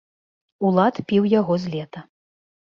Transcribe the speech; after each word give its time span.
Улад 0.69 0.95
піў 1.13 1.23
яго 1.39 1.61
з 1.67 1.77
лета. 1.77 2.07